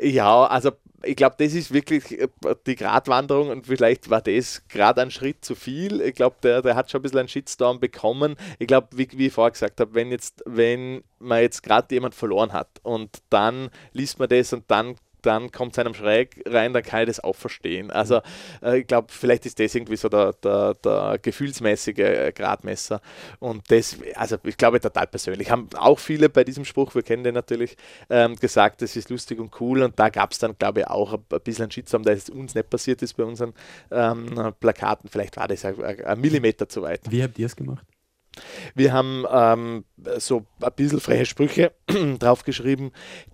[0.00, 2.28] Ja, also ich glaube, das ist wirklich äh,
[2.66, 6.00] die Gratwanderung und vielleicht war das gerade ein Schritt zu viel.
[6.00, 8.36] Ich glaube, der, der hat schon ein bisschen einen Shitstorm bekommen.
[8.58, 12.14] Ich glaube, wie, wie ich vorher gesagt habe, wenn jetzt, wenn man jetzt gerade jemand
[12.14, 16.72] verloren hat und dann liest man das und dann dann kommt es einem schräg rein,
[16.72, 17.90] dann kann ich das auch verstehen.
[17.90, 18.20] Also
[18.62, 23.00] äh, ich glaube, vielleicht ist das irgendwie so der, der, der gefühlsmäßige äh, Gradmesser.
[23.38, 25.50] Und das, also ich glaube total persönlich.
[25.50, 27.76] Haben auch viele bei diesem Spruch, wir kennen den natürlich,
[28.08, 29.82] ähm, gesagt, das ist lustig und cool.
[29.82, 32.70] Und da gab es dann, glaube ich, auch ein, bisschen ein Shitstorm, der uns nicht
[32.70, 33.54] passiert ist bei unseren
[33.90, 35.08] ähm, Plakaten.
[35.10, 37.00] Vielleicht war das ein, ein Millimeter zu weit.
[37.10, 37.84] Wie habt ihr es gemacht?
[38.74, 39.84] Wir haben ähm,
[40.18, 41.72] so ein bisschen freie Sprüche
[42.18, 42.92] draufgeschrieben,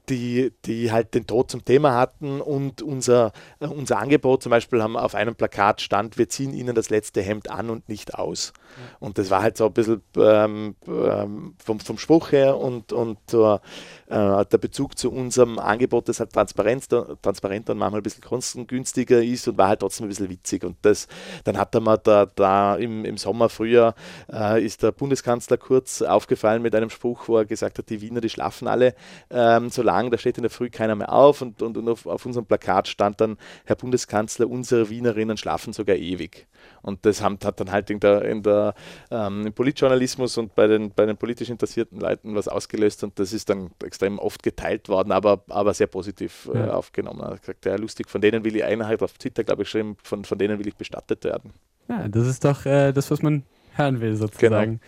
[0.08, 4.82] die, die halt den Tod zum Thema hatten und unser, äh, unser Angebot zum Beispiel
[4.82, 8.52] haben auf einem Plakat stand, wir ziehen Ihnen das letzte Hemd an und nicht aus.
[8.98, 13.18] Und das war halt so ein bisschen ähm, ähm, vom, vom Spruch her und, und
[13.34, 13.58] äh,
[14.08, 19.48] der Bezug zu unserem Angebot, das halt transparenter, transparenter und manchmal ein bisschen kostengünstiger ist
[19.48, 20.64] und war halt trotzdem ein bisschen witzig.
[20.64, 21.08] Und das,
[21.44, 23.94] dann hat er mal da, da im, im Sommer, Frühjahr,
[24.32, 28.20] äh, ist der Bundeskanzler kurz aufgefallen mit einem Spruch, wo er gesagt hat, die Wiener,
[28.20, 28.94] die schlafen alle
[29.30, 32.06] ähm, so lang, da steht in der Früh keiner mehr auf und, und, und auf,
[32.06, 36.46] auf unserem Plakat stand dann, Herr Bundeskanzler, unsere Wienerinnen schlafen sogar ewig.
[36.82, 38.74] Und das hat dann halt in der, in der,
[39.10, 43.32] ähm, im Politjournalismus und bei den, bei den politisch interessierten Leuten was ausgelöst und das
[43.32, 46.74] ist dann extrem oft geteilt worden, aber, aber sehr positiv äh, ja.
[46.74, 47.20] aufgenommen.
[47.20, 49.96] Er hat gesagt, ja, lustig, von denen will ich Einheit auf Twitter, glaube ich, geschrieben,
[50.02, 51.52] von, von denen will ich bestattet werden.
[51.88, 54.80] Ja, das ist doch äh, das, was man hören will, sozusagen.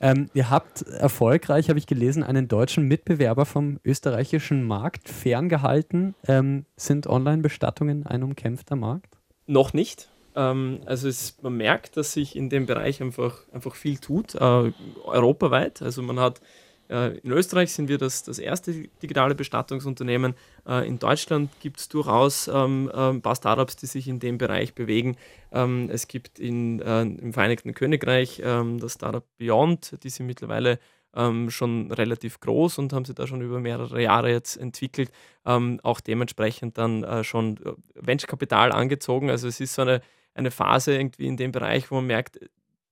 [0.00, 0.12] Genau.
[0.18, 6.14] Ähm, ihr habt erfolgreich, habe ich gelesen, einen deutschen Mitbewerber vom österreichischen Markt ferngehalten.
[6.26, 9.16] Ähm, sind Online-Bestattungen ein umkämpfter Markt?
[9.46, 10.10] Noch nicht.
[10.34, 14.72] Ähm, also es, man merkt, dass sich in dem Bereich einfach, einfach viel tut, äh,
[15.04, 15.80] europaweit.
[15.82, 16.42] Also man hat äh,
[16.88, 18.72] in Österreich sind wir das, das erste
[19.02, 20.34] digitale Bestattungsunternehmen.
[20.66, 24.38] Äh, in Deutschland gibt es durchaus ähm, äh, ein paar Startups, die sich in dem
[24.38, 25.16] Bereich bewegen.
[25.52, 30.78] Ähm, es gibt in, im Vereinigten Königreich ähm, das Startup Beyond, die sind mittlerweile
[31.48, 35.10] schon relativ groß und haben sie da schon über mehrere Jahre jetzt entwickelt.
[35.44, 37.58] auch dementsprechend dann schon
[37.94, 39.30] Venture-Kapital angezogen.
[39.30, 40.02] Also es ist so eine,
[40.34, 42.38] eine Phase irgendwie in dem Bereich, wo man merkt,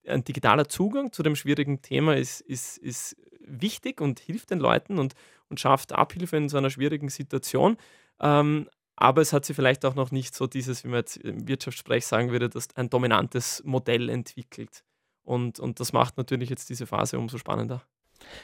[0.07, 3.15] ein digitaler Zugang zu dem schwierigen Thema ist, ist, ist
[3.47, 5.13] wichtig und hilft den Leuten und,
[5.49, 7.77] und schafft Abhilfe in so einer schwierigen Situation.
[8.19, 11.47] Ähm, aber es hat sie vielleicht auch noch nicht so dieses, wie man jetzt im
[11.47, 14.83] Wirtschaftssprech sagen würde, dass ein dominantes Modell entwickelt.
[15.23, 17.81] Und, und das macht natürlich jetzt diese Phase umso spannender.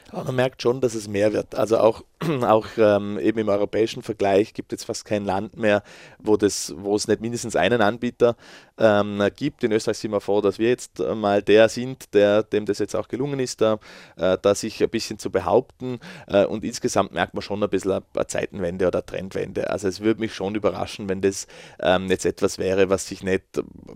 [0.10, 1.56] Aber man merkt schon, dass es mehr wird.
[1.56, 2.04] Also auch,
[2.42, 5.84] auch ähm, eben im europäischen Vergleich gibt es fast kein Land mehr,
[6.20, 8.36] wo, das, wo es nicht mindestens einen Anbieter
[8.82, 9.64] ähm, gibt.
[9.64, 12.96] In Österreich sind wir froh, dass wir jetzt mal der sind, der, dem das jetzt
[12.96, 13.80] auch gelungen ist, da,
[14.18, 16.00] äh, da sich ein bisschen zu behaupten.
[16.28, 19.70] Äh, und insgesamt merkt man schon ein bisschen eine Zeitenwende oder Trendwende.
[19.70, 21.48] Also es würde mich schon überraschen, wenn das
[21.80, 23.44] ähm, jetzt etwas wäre, was sich nicht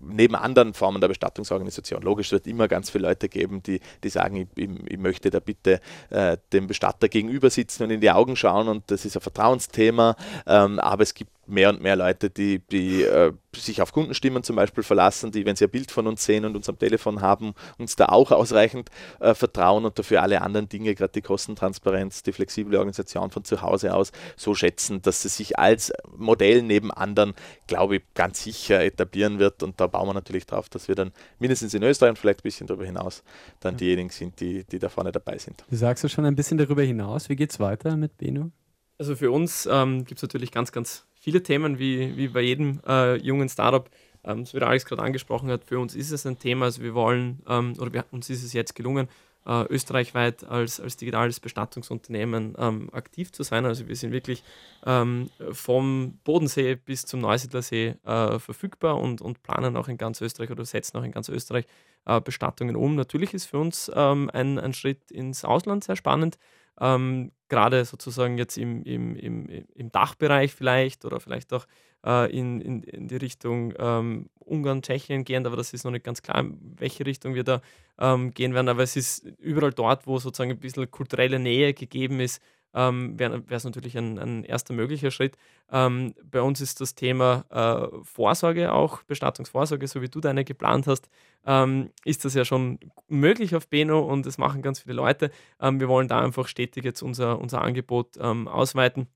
[0.01, 4.35] neben anderen Formen der Bestattungsorganisation, logisch, wird immer ganz viele Leute geben, die, die sagen,
[4.35, 8.35] ich, ich, ich möchte da bitte äh, dem Bestatter gegenüber sitzen und in die Augen
[8.35, 12.59] schauen und das ist ein Vertrauensthema, ähm, aber es gibt mehr und mehr Leute, die,
[12.59, 16.25] die äh, sich auf Kundenstimmen zum Beispiel verlassen, die, wenn sie ein Bild von uns
[16.25, 20.41] sehen und uns am Telefon haben, uns da auch ausreichend äh, vertrauen und dafür alle
[20.41, 25.21] anderen Dinge, gerade die Kostentransparenz, die flexible Organisation von zu Hause aus, so schätzen, dass
[25.21, 27.33] sie sich als Modell neben anderen,
[27.67, 29.63] glaube ich, ganz sicher etablieren wird.
[29.63, 32.43] Und da bauen wir natürlich drauf, dass wir dann mindestens in Österreich und vielleicht ein
[32.43, 33.23] bisschen darüber hinaus
[33.59, 35.63] dann diejenigen sind, die, die da vorne dabei sind.
[35.69, 37.29] Du sagst ja schon ein bisschen darüber hinaus.
[37.29, 38.51] Wie geht es weiter mit Beno?
[38.97, 42.79] Also für uns ähm, gibt es natürlich ganz, ganz viele Themen, wie, wie bei jedem
[42.87, 43.89] äh, jungen Startup.
[44.23, 46.65] Ähm, so wie der Alex gerade angesprochen hat, für uns ist es ein Thema.
[46.65, 49.07] Also wir wollen, ähm, oder wir, uns ist es jetzt gelungen,
[49.47, 53.65] äh, österreichweit als, als digitales Bestattungsunternehmen ähm, aktiv zu sein.
[53.65, 54.43] Also wir sind wirklich
[54.85, 60.51] ähm, vom Bodensee bis zum Neusiedlersee äh, verfügbar und, und planen auch in ganz Österreich
[60.51, 61.65] oder setzen auch in ganz Österreich
[62.05, 62.95] äh, Bestattungen um.
[62.95, 66.37] Natürlich ist für uns ähm, ein, ein Schritt ins Ausland sehr spannend
[66.79, 71.65] ähm, gerade sozusagen jetzt im, im, im, im Dachbereich vielleicht oder vielleicht auch
[72.05, 76.05] äh, in, in, in die Richtung ähm, Ungarn, Tschechien gehend, aber das ist noch nicht
[76.05, 77.61] ganz klar, in welche Richtung wir da
[77.99, 78.69] ähm, gehen werden.
[78.69, 82.41] Aber es ist überall dort, wo sozusagen ein bisschen kulturelle Nähe gegeben ist,
[82.75, 85.37] ähm, wäre es natürlich ein, ein, erster möglicher Schritt.
[85.71, 90.85] Ähm, bei uns ist das Thema äh, Vorsorge auch, Bestattungsvorsorge, so wie du deine geplant
[90.85, 91.09] hast,
[91.45, 95.31] ähm, ist das ja schon möglich auf Beno und das machen ganz viele Leute.
[95.61, 99.07] Ähm, wir wollen da einfach stetig jetzt unser, unser Angebot ähm, ausweiten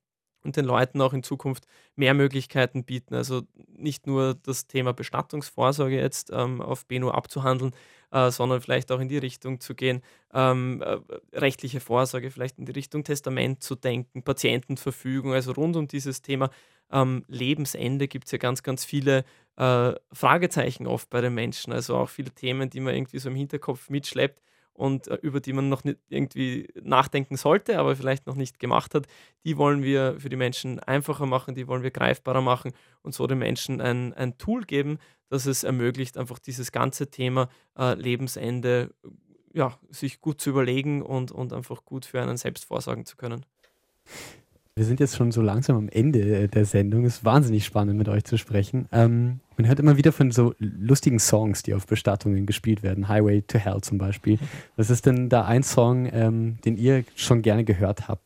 [0.44, 3.14] und den Leuten auch in Zukunft mehr Möglichkeiten bieten.
[3.14, 7.74] Also nicht nur das Thema Bestattungsvorsorge jetzt ähm, auf Beno abzuhandeln,
[8.12, 10.02] äh, sondern vielleicht auch in die Richtung zu gehen,
[10.34, 10.98] ähm, äh,
[11.34, 16.50] rechtliche Vorsorge, vielleicht in die Richtung Testament zu denken, Patientenverfügung, also rund um dieses Thema
[16.92, 19.24] ähm, Lebensende gibt es ja ganz, ganz viele
[19.58, 23.36] äh, Fragezeichen oft bei den Menschen, also auch viele Themen, die man irgendwie so im
[23.36, 24.42] Hinterkopf mitschleppt
[24.80, 28.96] und äh, über die man noch nicht irgendwie nachdenken sollte, aber vielleicht noch nicht gemacht
[28.96, 29.08] hat,
[29.44, 33.28] die wollen wir für die Menschen einfacher machen, die wollen wir greifbarer machen und so
[33.28, 34.98] den Menschen ein, ein Tool geben,
[35.30, 38.92] das es ermöglicht, einfach dieses ganze Thema äh, Lebensende
[39.54, 43.46] ja, sich gut zu überlegen und, und einfach gut für einen selbst vorsorgen zu können.
[44.80, 47.04] Wir sind jetzt schon so langsam am Ende der Sendung.
[47.04, 48.88] Es ist wahnsinnig spannend, mit euch zu sprechen.
[48.94, 53.10] Ähm, man hört immer wieder von so lustigen Songs, die auf Bestattungen gespielt werden.
[53.10, 54.40] Highway to Hell zum Beispiel.
[54.78, 58.24] Was ist denn da ein Song, ähm, den ihr schon gerne gehört habt?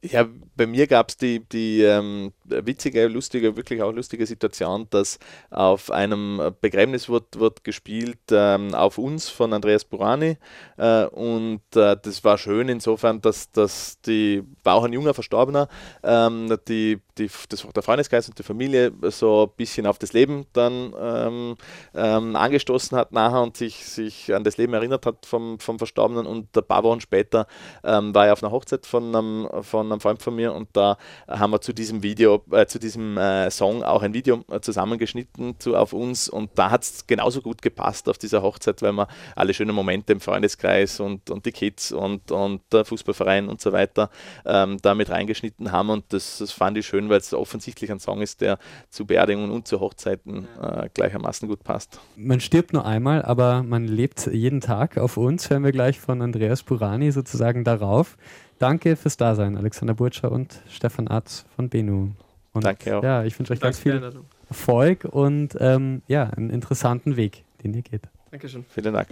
[0.00, 5.18] Ja, bei mir gab es die, die ähm, witzige, lustige, wirklich auch lustige Situation, dass
[5.50, 10.38] auf einem Begräbnis wird, wird gespielt ähm, auf uns von Andreas Burani
[10.78, 15.68] äh, und äh, das war schön insofern, dass, dass die war auch ein junger Verstorbener,
[16.02, 20.46] ähm, die, die, das, der Freundeskreis und die Familie so ein bisschen auf das Leben
[20.52, 21.56] dann ähm,
[21.94, 26.26] ähm, angestoßen hat nachher und sich, sich an das Leben erinnert hat vom, vom Verstorbenen
[26.26, 27.46] und ein paar Wochen später
[27.84, 30.98] ähm, war er auf einer Hochzeit von einem, von einem Freund von mir und da
[31.28, 35.58] haben wir zu diesem Video, äh, zu diesem äh, Song auch ein Video äh, zusammengeschnitten
[35.58, 39.08] zu, auf uns und da hat es genauso gut gepasst auf dieser Hochzeit, weil wir
[39.34, 43.72] alle schönen Momente im Freundeskreis und, und die Kids und, und der Fußballverein und so
[43.72, 44.10] weiter
[44.44, 48.22] ähm, damit reingeschnitten haben und das, das fand ich schön, weil es offensichtlich ein Song
[48.22, 48.58] ist, der
[48.90, 52.00] zu Beerdigungen und zu Hochzeiten äh, gleichermaßen gut passt.
[52.16, 54.98] Man stirbt nur einmal, aber man lebt jeden Tag.
[54.98, 58.16] Auf uns hören wir gleich von Andreas Burani sozusagen darauf.
[58.58, 62.12] Danke fürs Dasein, Alexander Burtscher und Stefan Arz von Benu.
[62.52, 63.02] Und Danke auch.
[63.02, 64.00] Ja, ich wünsche euch ganz viel
[64.48, 68.02] Erfolg und ähm, ja, einen interessanten Weg, den ihr geht.
[68.30, 68.64] Dankeschön.
[68.70, 69.08] Vielen Dank.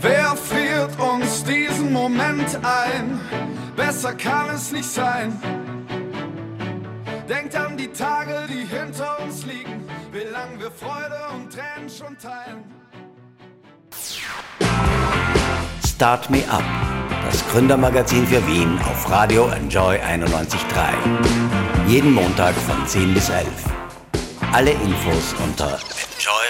[0.00, 3.20] Wer friert uns diesen Moment ein?
[3.74, 5.32] Besser kann es nicht sein.
[7.28, 9.85] Denkt an die Tage, die hinter uns liegen,
[10.36, 12.64] lang wir Freude und Tränen schon teilen.
[15.86, 16.64] Start Me Up,
[17.24, 21.88] das Gründermagazin für Wien auf Radio Enjoy 91.3.
[21.88, 23.46] Jeden Montag von 10 bis 11.
[24.52, 25.78] Alle Infos unter
[26.16, 26.45] enjoy